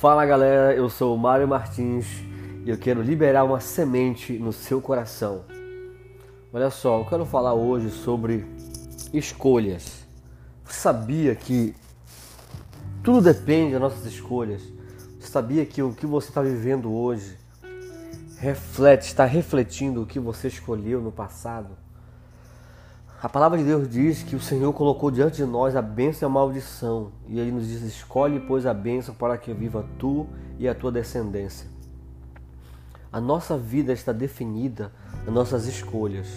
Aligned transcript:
Fala 0.00 0.24
galera, 0.24 0.74
eu 0.74 0.88
sou 0.88 1.14
o 1.14 1.18
Mário 1.18 1.46
Martins 1.46 2.06
e 2.64 2.70
eu 2.70 2.78
quero 2.78 3.02
liberar 3.02 3.44
uma 3.44 3.60
semente 3.60 4.38
no 4.38 4.50
seu 4.50 4.80
coração. 4.80 5.44
Olha 6.50 6.70
só, 6.70 7.00
eu 7.00 7.04
quero 7.04 7.26
falar 7.26 7.52
hoje 7.52 7.90
sobre 7.90 8.46
escolhas. 9.12 10.06
Você 10.64 10.80
sabia 10.80 11.34
que 11.34 11.74
tudo 13.04 13.20
depende 13.20 13.72
das 13.72 13.80
nossas 13.82 14.06
escolhas? 14.06 14.62
Você 15.18 15.28
sabia 15.28 15.66
que 15.66 15.82
o 15.82 15.92
que 15.92 16.06
você 16.06 16.28
está 16.28 16.40
vivendo 16.40 16.90
hoje 16.90 17.36
reflete, 18.38 19.02
está 19.02 19.26
refletindo 19.26 20.00
o 20.00 20.06
que 20.06 20.18
você 20.18 20.48
escolheu 20.48 21.02
no 21.02 21.12
passado? 21.12 21.76
A 23.22 23.28
palavra 23.28 23.58
de 23.58 23.64
Deus 23.64 23.86
diz 23.86 24.22
que 24.22 24.34
o 24.34 24.40
Senhor 24.40 24.72
colocou 24.72 25.10
diante 25.10 25.36
de 25.36 25.44
nós 25.44 25.76
a 25.76 25.82
bênção 25.82 26.26
e 26.26 26.30
a 26.30 26.32
maldição. 26.32 27.12
E 27.28 27.38
ele 27.38 27.52
nos 27.52 27.68
diz: 27.68 27.82
escolhe, 27.82 28.40
pois, 28.40 28.64
a 28.64 28.72
bênção 28.72 29.14
para 29.14 29.36
que 29.36 29.52
viva 29.52 29.84
tu 29.98 30.26
e 30.58 30.66
a 30.66 30.74
tua 30.74 30.90
descendência. 30.90 31.68
A 33.12 33.20
nossa 33.20 33.58
vida 33.58 33.92
está 33.92 34.10
definida 34.10 34.90
nas 35.26 35.34
nossas 35.34 35.66
escolhas. 35.66 36.28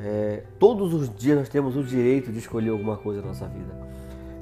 É, 0.00 0.42
todos 0.58 0.92
os 0.92 1.14
dias 1.14 1.38
nós 1.38 1.48
temos 1.48 1.76
o 1.76 1.84
direito 1.84 2.32
de 2.32 2.40
escolher 2.40 2.70
alguma 2.70 2.96
coisa 2.96 3.20
na 3.20 3.28
nossa 3.28 3.46
vida. 3.46 3.72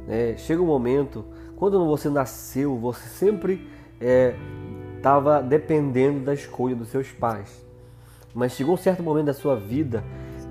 É, 0.08 0.34
chega 0.38 0.62
um 0.62 0.66
momento, 0.66 1.26
quando 1.56 1.84
você 1.84 2.08
nasceu, 2.08 2.78
você 2.78 3.06
sempre 3.06 3.68
estava 4.96 5.40
é, 5.40 5.42
dependendo 5.42 6.24
da 6.24 6.32
escolha 6.32 6.74
dos 6.74 6.88
seus 6.88 7.10
pais. 7.12 7.62
Mas 8.32 8.52
chegou 8.52 8.74
um 8.74 8.78
certo 8.78 9.02
momento 9.02 9.26
da 9.26 9.34
sua 9.34 9.56
vida 9.56 10.02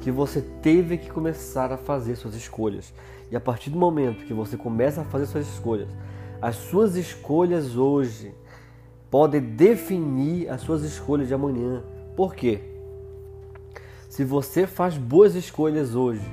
que 0.08 0.12
você 0.12 0.40
teve 0.62 0.98
que 0.98 1.10
começar 1.10 1.70
a 1.70 1.76
fazer 1.76 2.16
suas 2.16 2.34
escolhas. 2.34 2.94
E 3.30 3.36
a 3.36 3.42
partir 3.42 3.70
do 3.70 3.78
momento 3.78 4.24
que 4.24 4.34
você 4.34 4.56
começa 4.56 5.02
a 5.02 5.04
fazer 5.04 5.26
suas 5.26 5.46
escolhas, 5.46 5.90
as 6.42 6.56
suas 6.56 6.96
escolhas 6.96 7.76
hoje 7.76 8.34
podem 9.12 9.42
definir 9.42 10.50
as 10.50 10.62
suas 10.62 10.84
escolhas 10.84 11.28
de 11.28 11.34
amanhã. 11.34 11.84
Por 12.16 12.34
quê? 12.34 12.62
Se 14.08 14.24
você 14.24 14.66
faz 14.66 14.98
boas 14.98 15.36
escolhas 15.36 15.94
hoje, 15.94 16.24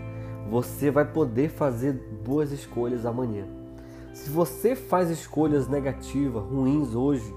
você 0.48 0.88
vai 0.88 1.04
poder 1.04 1.48
fazer 1.48 1.94
boas 2.24 2.52
escolhas 2.52 3.04
amanhã. 3.04 3.44
Se 4.12 4.30
você 4.30 4.76
faz 4.76 5.10
escolhas 5.10 5.66
negativas, 5.66 6.44
ruins 6.44 6.94
hoje, 6.94 7.34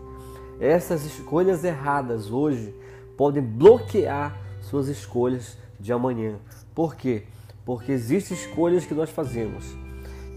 essas 0.60 1.04
escolhas 1.04 1.64
erradas 1.64 2.30
hoje 2.30 2.76
podem 3.18 3.42
bloquear 3.42 4.40
suas 4.62 4.88
escolhas 4.88 5.58
de 5.80 5.92
amanhã. 5.94 6.38
Por 6.74 6.96
quê? 6.96 7.26
Porque 7.66 7.92
existem 7.92 8.38
escolhas 8.38 8.86
que 8.86 8.94
nós 8.94 9.10
fazemos 9.10 9.76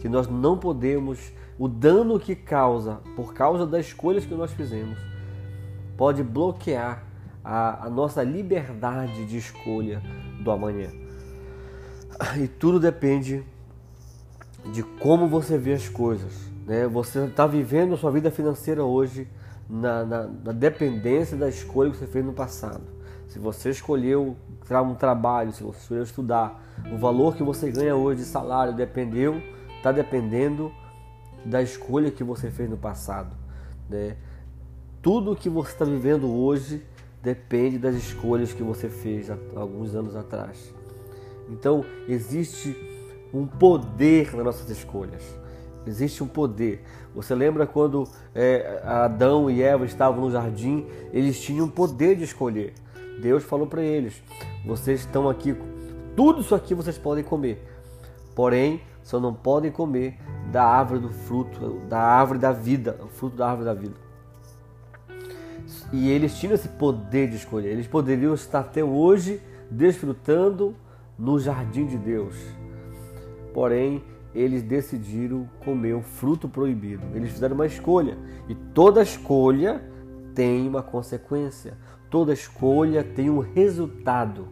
que 0.01 0.09
nós 0.09 0.27
não 0.27 0.59
podemos, 0.59 1.33
o 1.59 1.69
dano 1.69 2.19
que 2.19 2.35
causa 2.35 3.01
por 3.15 3.35
causa 3.35 3.67
das 3.67 3.87
escolhas 3.87 4.25
que 4.25 4.35
nós 4.35 4.51
fizemos, 4.53 4.99
pode 5.97 6.23
bloquear 6.23 7.05
a, 7.45 7.87
a 7.87 7.91
nossa 7.91 8.23
liberdade 8.23 9.27
de 9.27 9.37
escolha 9.37 10.03
do 10.43 10.51
amanhã. 10.51 10.91
E 12.39 12.49
tudo 12.49 12.81
depende 12.81 13.45
de 14.73 14.83
como 14.83 15.29
você 15.29 15.59
vê 15.59 15.75
as 15.75 15.89
coisas. 15.89 16.33
Né? 16.67 16.87
Você 16.87 17.25
está 17.25 17.47
vivendo 17.47 17.95
a 17.95 17.99
sua 17.99 18.11
vida 18.11 18.31
financeira 18.31 18.83
hoje 18.85 19.29
na, 19.69 20.05
na, 20.05 20.27
na 20.27 20.53
dependência 20.53 21.37
da 21.37 21.49
escolha 21.49 21.91
que 21.91 21.99
você 21.99 22.07
fez 22.07 22.25
no 22.25 22.33
passado 22.33 23.00
se 23.31 23.39
você 23.39 23.71
escolheu 23.71 24.37
um 24.85 24.95
trabalho, 24.95 25.53
se 25.53 25.63
você 25.63 25.79
escolheu 25.79 26.03
estudar, 26.03 26.61
o 26.93 26.99
valor 26.99 27.37
que 27.37 27.45
você 27.45 27.71
ganha 27.71 27.95
hoje 27.95 28.23
de 28.23 28.27
salário 28.27 28.75
dependeu, 28.75 29.41
está 29.77 29.93
dependendo 29.93 30.73
da 31.45 31.63
escolha 31.63 32.11
que 32.11 32.25
você 32.25 32.51
fez 32.51 32.69
no 32.69 32.77
passado. 32.77 33.37
Né? 33.89 34.17
Tudo 35.01 35.37
que 35.37 35.49
você 35.49 35.71
está 35.71 35.85
vivendo 35.85 36.29
hoje 36.29 36.85
depende 37.23 37.79
das 37.79 37.95
escolhas 37.95 38.53
que 38.53 38.65
você 38.65 38.89
fez 38.89 39.31
há 39.31 39.39
alguns 39.55 39.95
anos 39.95 40.17
atrás. 40.17 40.75
Então 41.49 41.85
existe 42.09 42.77
um 43.33 43.47
poder 43.47 44.35
nas 44.35 44.45
nossas 44.45 44.69
escolhas. 44.71 45.23
Existe 45.87 46.21
um 46.25 46.27
poder. 46.27 46.83
Você 47.15 47.33
lembra 47.33 47.65
quando 47.65 48.09
é, 48.35 48.83
Adão 48.85 49.49
e 49.49 49.63
Eva 49.63 49.87
estavam 49.87 50.21
no 50.21 50.33
jardim? 50.33 50.85
Eles 51.13 51.41
tinham 51.41 51.67
o 51.67 51.71
poder 51.71 52.17
de 52.17 52.25
escolher. 52.25 52.75
Deus 53.21 53.45
falou 53.45 53.67
para 53.67 53.83
eles: 53.83 54.23
vocês 54.65 55.01
estão 55.01 55.29
aqui, 55.29 55.57
tudo 56.17 56.41
isso 56.41 56.55
aqui 56.55 56.75
vocês 56.75 56.99
podem 56.99 57.23
comer, 57.23 57.63
porém 58.35 58.81
só 59.03 59.19
não 59.19 59.35
podem 59.35 59.71
comer 59.71 60.19
da 60.51 60.65
árvore 60.65 61.01
do 61.01 61.11
fruto, 61.11 61.81
da 61.89 62.01
árvore 62.01 62.39
da 62.39 62.53
vida, 62.53 62.99
o 63.03 63.09
fruto 63.09 63.37
da 63.37 63.49
árvore 63.49 63.67
da 63.67 63.75
vida. 63.75 64.11
E 65.93 66.09
eles 66.11 66.39
tinham 66.39 66.55
esse 66.55 66.69
poder 66.69 67.29
de 67.29 67.37
escolher. 67.37 67.71
Eles 67.71 67.87
poderiam 67.87 68.35
estar 68.35 68.61
até 68.61 68.83
hoje 68.83 69.41
desfrutando 69.71 70.75
no 71.19 71.39
jardim 71.39 71.87
de 71.87 71.97
Deus. 71.97 72.37
Porém, 73.53 74.03
eles 74.35 74.63
decidiram 74.63 75.49
comer 75.65 75.95
o 75.95 76.03
fruto 76.03 76.49
proibido. 76.49 77.05
Eles 77.15 77.31
fizeram 77.31 77.55
uma 77.55 77.67
escolha. 77.67 78.17
E 78.49 78.55
toda 78.55 79.03
escolha 79.03 79.83
tem 80.35 80.69
uma 80.69 80.83
consequência. 80.83 81.77
Toda 82.11 82.33
escolha 82.33 83.05
tem 83.05 83.31
um 83.31 83.39
resultado. 83.39 84.49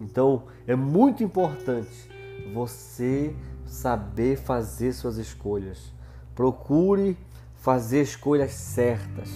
Então 0.00 0.44
é 0.66 0.76
muito 0.76 1.22
importante 1.22 2.08
você 2.54 3.34
saber 3.66 4.36
fazer 4.36 4.92
suas 4.92 5.16
escolhas. 5.16 5.92
Procure 6.34 7.16
fazer 7.56 8.02
escolhas 8.02 8.52
certas. 8.52 9.28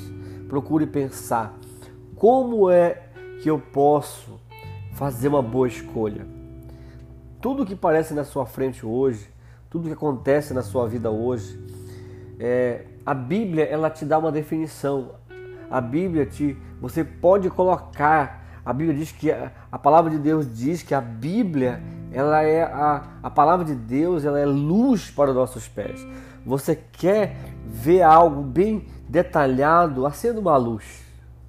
Procure 0.49 0.87
pensar 0.87 1.59
como 2.15 2.71
é 2.71 3.03
que 3.43 3.50
eu 3.50 3.59
posso 3.59 4.41
fazer 4.93 5.28
uma 5.28 5.43
boa 5.43 5.69
escolha. 5.69 6.26
Tudo 7.41 7.66
que 7.66 7.76
parece 7.76 8.15
na 8.15 8.25
sua 8.25 8.47
frente 8.47 8.87
hoje, 8.87 9.28
tudo 9.69 9.88
que 9.88 9.93
acontece 9.93 10.55
na 10.55 10.62
sua 10.62 10.88
vida 10.88 11.10
hoje, 11.10 11.60
é, 12.38 12.87
a 13.05 13.12
Bíblia 13.12 13.65
ela 13.65 13.91
te 13.91 14.05
dá 14.05 14.19
uma 14.19 14.32
definição 14.32 15.15
a 15.71 15.81
Bíblia 15.81 16.27
te, 16.27 16.56
você 16.81 17.04
pode 17.04 17.50
colocar. 17.50 18.44
A 18.65 18.72
Bíblia 18.72 18.97
diz 18.97 19.12
que 19.12 19.31
a, 19.31 19.53
a 19.71 19.78
palavra 19.78 20.10
de 20.10 20.19
Deus 20.19 20.53
diz 20.53 20.82
que 20.82 20.94
a 20.94 21.00
Bíblia 21.00 21.81
ela 22.12 22.43
é 22.43 22.62
a, 22.62 23.04
a 23.22 23.31
palavra 23.31 23.65
de 23.65 23.75
Deus, 23.75 24.25
ela 24.25 24.38
é 24.38 24.47
luz 24.47 25.10
para 25.10 25.31
os 25.31 25.37
nossos 25.37 25.69
pés. 25.69 26.06
Você 26.44 26.75
quer 26.75 27.37
ver 27.66 28.03
algo 28.03 28.43
bem 28.43 28.87
detalhado, 29.09 30.06
acenda 30.06 30.41
uma 30.41 30.56
luz, 30.56 31.05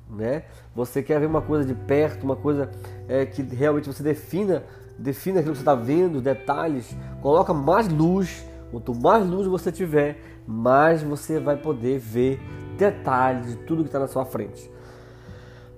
né? 0.10 0.44
Você 0.76 1.02
quer 1.02 1.20
ver 1.20 1.26
uma 1.26 1.42
coisa 1.42 1.66
de 1.66 1.74
perto, 1.74 2.24
uma 2.24 2.36
coisa 2.36 2.70
é, 3.08 3.26
que 3.26 3.42
realmente 3.42 3.88
você 3.88 4.04
defina, 4.04 4.64
defina 4.98 5.40
aquilo 5.40 5.54
que 5.54 5.60
você 5.60 5.64
está 5.64 5.76
vendo, 5.76 6.22
detalhes, 6.22 6.96
coloca 7.22 7.54
mais 7.54 7.88
luz. 7.88 8.46
Quanto 8.70 8.94
mais 8.94 9.26
luz 9.26 9.48
você 9.48 9.72
tiver, 9.72 10.20
mais 10.46 11.02
você 11.02 11.40
vai 11.40 11.56
poder 11.56 12.00
ver 12.00 12.40
detalhes 12.78 13.48
de 13.48 13.56
tudo 13.58 13.84
que 13.84 13.90
está 13.90 14.00
na 14.00 14.08
sua 14.08 14.26
frente. 14.26 14.72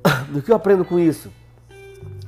Do 0.29 0.41
que 0.41 0.51
eu 0.51 0.55
aprendo 0.55 0.85
com 0.85 0.99
isso? 0.99 1.31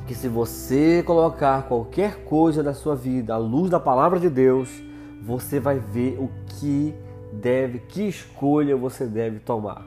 Que 0.07 0.15
se 0.15 0.27
você 0.27 1.03
colocar 1.03 1.67
qualquer 1.67 2.23
coisa 2.25 2.63
na 2.63 2.73
sua 2.73 2.95
vida 2.95 3.33
à 3.33 3.37
luz 3.37 3.69
da 3.69 3.79
palavra 3.79 4.19
de 4.19 4.29
Deus, 4.29 4.69
você 5.21 5.59
vai 5.59 5.79
ver 5.79 6.17
o 6.19 6.29
que 6.47 6.95
deve, 7.31 7.79
que 7.79 8.07
escolha 8.07 8.75
você 8.75 9.05
deve 9.05 9.39
tomar, 9.39 9.85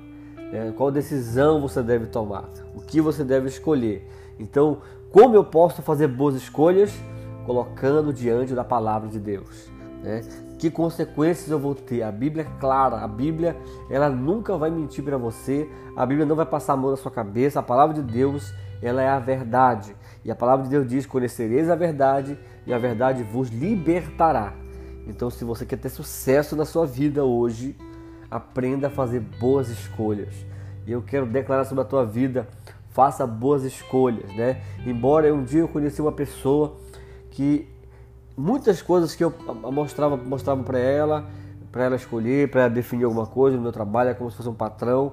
né? 0.50 0.72
qual 0.76 0.90
decisão 0.90 1.60
você 1.60 1.82
deve 1.82 2.06
tomar, 2.06 2.48
o 2.74 2.80
que 2.80 3.00
você 3.00 3.24
deve 3.24 3.48
escolher. 3.48 4.08
Então, 4.38 4.78
como 5.10 5.34
eu 5.34 5.44
posso 5.44 5.82
fazer 5.82 6.08
boas 6.08 6.34
escolhas? 6.34 6.92
Colocando 7.44 8.12
diante 8.12 8.54
da 8.54 8.64
palavra 8.64 9.08
de 9.08 9.19
Deus. 9.19 9.69
Né? 10.02 10.22
Que 10.58 10.70
consequências 10.70 11.50
eu 11.50 11.58
vou 11.58 11.74
ter? 11.74 12.02
A 12.02 12.12
Bíblia 12.12 12.44
é 12.44 12.60
clara, 12.60 12.98
a 12.98 13.08
Bíblia 13.08 13.56
ela 13.90 14.08
nunca 14.08 14.56
vai 14.56 14.70
mentir 14.70 15.04
para 15.04 15.18
você, 15.18 15.68
a 15.96 16.06
Bíblia 16.06 16.24
não 16.26 16.36
vai 16.36 16.46
passar 16.46 16.74
a 16.74 16.76
mão 16.76 16.90
na 16.90 16.96
sua 16.96 17.10
cabeça, 17.10 17.60
a 17.60 17.62
palavra 17.62 17.94
de 17.94 18.02
Deus 18.02 18.54
ela 18.82 19.02
é 19.02 19.08
a 19.08 19.18
verdade. 19.18 19.96
E 20.24 20.30
a 20.30 20.34
palavra 20.34 20.64
de 20.64 20.70
Deus 20.70 20.86
diz: 20.86 21.06
Conhecereis 21.06 21.68
a 21.68 21.74
verdade 21.74 22.38
e 22.66 22.72
a 22.72 22.78
verdade 22.78 23.22
vos 23.22 23.48
libertará. 23.48 24.54
Então, 25.06 25.28
se 25.30 25.44
você 25.44 25.66
quer 25.66 25.78
ter 25.78 25.90
sucesso 25.90 26.56
na 26.56 26.64
sua 26.64 26.86
vida 26.86 27.24
hoje, 27.24 27.76
aprenda 28.30 28.86
a 28.86 28.90
fazer 28.90 29.20
boas 29.20 29.68
escolhas. 29.68 30.34
E 30.86 30.92
eu 30.92 31.02
quero 31.02 31.26
declarar 31.26 31.64
sobre 31.64 31.82
a 31.82 31.86
tua 31.86 32.04
vida: 32.04 32.48
faça 32.90 33.26
boas 33.26 33.64
escolhas, 33.64 34.34
né? 34.34 34.62
Embora 34.86 35.32
um 35.32 35.44
dia 35.44 35.60
eu 35.60 35.68
conheci 35.68 36.00
uma 36.00 36.12
pessoa 36.12 36.76
que 37.30 37.68
muitas 38.36 38.82
coisas 38.82 39.14
que 39.14 39.25
eu 39.25 39.32
mostrava 39.72 40.16
mostrava 40.16 40.62
para 40.62 40.78
ela, 40.78 41.28
para 41.70 41.84
ela 41.84 41.96
escolher, 41.96 42.50
para 42.50 42.69
definir 42.69 43.04
alguma 43.04 43.26
coisa 43.26 43.56
no 43.56 43.62
meu 43.62 43.72
trabalho, 43.72 44.10
é 44.10 44.14
como 44.14 44.31
se 44.31 44.36
fosse 44.36 44.48
um 44.48 44.54
patrão. 44.54 45.12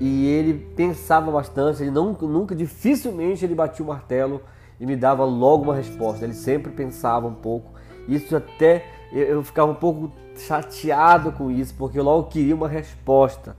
E 0.00 0.26
ele 0.26 0.54
pensava 0.76 1.30
bastante, 1.30 1.82
ele 1.82 1.90
não, 1.90 2.12
nunca, 2.12 2.54
dificilmente 2.54 3.44
ele 3.44 3.54
batia 3.54 3.84
o 3.84 3.88
martelo 3.88 4.42
e 4.78 4.86
me 4.86 4.94
dava 4.94 5.24
logo 5.24 5.64
uma 5.64 5.74
resposta. 5.74 6.24
Ele 6.24 6.34
sempre 6.34 6.70
pensava 6.70 7.26
um 7.26 7.34
pouco. 7.34 7.72
Isso 8.06 8.36
até 8.36 8.84
eu 9.12 9.42
ficava 9.42 9.72
um 9.72 9.74
pouco 9.74 10.12
chateado 10.36 11.32
com 11.32 11.50
isso, 11.50 11.74
porque 11.76 11.98
eu 11.98 12.04
logo 12.04 12.28
queria 12.28 12.54
uma 12.54 12.68
resposta. 12.68 13.56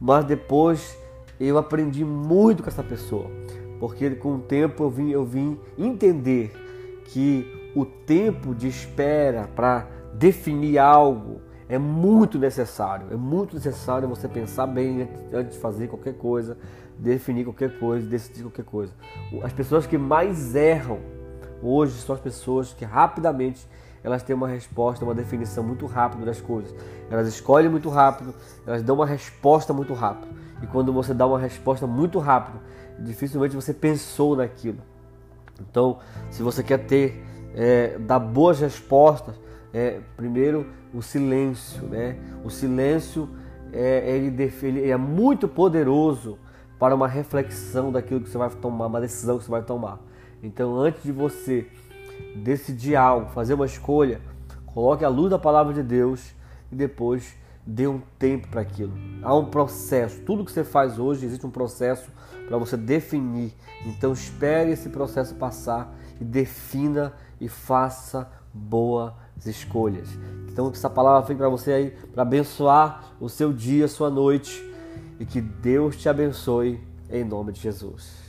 Mas 0.00 0.24
depois 0.24 0.96
eu 1.38 1.58
aprendi 1.58 2.04
muito 2.04 2.62
com 2.62 2.68
essa 2.68 2.82
pessoa, 2.82 3.30
porque 3.78 4.10
com 4.10 4.36
o 4.36 4.38
tempo 4.38 4.82
eu 4.82 4.90
vim, 4.90 5.10
eu 5.10 5.24
vim 5.24 5.58
entender 5.78 6.52
que 7.06 7.61
o 7.74 7.84
tempo 7.84 8.54
de 8.54 8.68
espera 8.68 9.48
para 9.54 9.86
definir 10.14 10.78
algo 10.78 11.40
é 11.68 11.78
muito 11.78 12.38
necessário. 12.38 13.06
É 13.10 13.16
muito 13.16 13.54
necessário 13.54 14.08
você 14.08 14.28
pensar 14.28 14.66
bem 14.66 15.08
antes 15.32 15.54
de 15.54 15.58
fazer 15.58 15.88
qualquer 15.88 16.14
coisa, 16.14 16.56
definir 16.98 17.44
qualquer 17.44 17.78
coisa, 17.78 18.06
decidir 18.06 18.42
qualquer 18.42 18.64
coisa. 18.64 18.92
As 19.42 19.52
pessoas 19.52 19.86
que 19.86 19.96
mais 19.96 20.54
erram 20.54 20.98
hoje 21.62 21.94
são 22.00 22.14
as 22.14 22.20
pessoas 22.20 22.74
que 22.74 22.84
rapidamente 22.84 23.66
elas 24.04 24.22
têm 24.22 24.34
uma 24.34 24.48
resposta, 24.48 25.04
uma 25.04 25.14
definição 25.14 25.62
muito 25.62 25.86
rápida 25.86 26.24
das 26.24 26.40
coisas. 26.40 26.74
Elas 27.08 27.28
escolhem 27.28 27.70
muito 27.70 27.88
rápido, 27.88 28.34
elas 28.66 28.82
dão 28.82 28.96
uma 28.96 29.06
resposta 29.06 29.72
muito 29.72 29.94
rápido. 29.94 30.28
E 30.60 30.66
quando 30.66 30.92
você 30.92 31.14
dá 31.14 31.26
uma 31.26 31.38
resposta 31.38 31.86
muito 31.86 32.18
rápido, 32.18 32.60
dificilmente 32.98 33.54
você 33.54 33.72
pensou 33.72 34.36
naquilo. 34.36 34.80
Então, 35.60 35.98
se 36.30 36.42
você 36.42 36.62
quer 36.62 36.78
ter, 36.78 37.24
é, 37.54 37.98
dar 37.98 38.18
boas 38.18 38.60
respostas, 38.60 39.34
é, 39.72 40.00
primeiro 40.16 40.66
o 40.92 41.02
silêncio, 41.02 41.82
né? 41.84 42.16
O 42.44 42.50
silêncio 42.50 43.28
é, 43.72 44.16
ele, 44.16 44.52
ele 44.62 44.90
é 44.90 44.96
muito 44.96 45.48
poderoso 45.48 46.38
para 46.78 46.94
uma 46.94 47.08
reflexão 47.08 47.90
daquilo 47.90 48.20
que 48.20 48.28
você 48.28 48.36
vai 48.36 48.50
tomar, 48.50 48.86
uma 48.86 49.00
decisão 49.00 49.38
que 49.38 49.44
você 49.44 49.50
vai 49.50 49.62
tomar. 49.62 49.98
Então, 50.42 50.76
antes 50.76 51.02
de 51.02 51.12
você 51.12 51.66
decidir 52.36 52.96
algo, 52.96 53.30
fazer 53.30 53.54
uma 53.54 53.66
escolha, 53.66 54.20
coloque 54.66 55.04
a 55.04 55.08
luz 55.08 55.30
da 55.30 55.38
palavra 55.38 55.72
de 55.72 55.82
Deus 55.82 56.34
e 56.70 56.74
depois 56.74 57.36
dê 57.64 57.86
um 57.86 58.00
tempo 58.18 58.48
para 58.48 58.60
aquilo. 58.60 58.92
Há 59.22 59.34
um 59.34 59.44
processo. 59.46 60.20
Tudo 60.22 60.44
que 60.44 60.50
você 60.50 60.64
faz 60.64 60.98
hoje 60.98 61.24
existe 61.24 61.46
um 61.46 61.50
processo 61.50 62.10
para 62.48 62.58
você 62.58 62.76
definir. 62.76 63.54
Então 63.86 64.12
espere 64.12 64.72
esse 64.72 64.88
processo 64.88 65.34
passar 65.36 65.94
defina 66.22 67.12
e 67.40 67.48
faça 67.48 68.30
boas 68.52 69.12
escolhas. 69.44 70.08
Então 70.48 70.70
que 70.70 70.76
essa 70.76 70.90
palavra 70.90 71.26
fique 71.26 71.38
para 71.38 71.48
você 71.48 71.72
aí 71.72 71.90
para 72.12 72.22
abençoar 72.22 73.12
o 73.20 73.28
seu 73.28 73.52
dia, 73.52 73.86
a 73.86 73.88
sua 73.88 74.10
noite 74.10 74.62
e 75.18 75.24
que 75.24 75.40
Deus 75.40 75.96
te 75.96 76.08
abençoe 76.08 76.80
em 77.10 77.24
nome 77.24 77.52
de 77.52 77.60
Jesus. 77.60 78.21